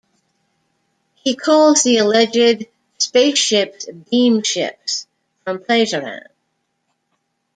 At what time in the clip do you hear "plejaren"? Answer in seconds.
5.59-6.23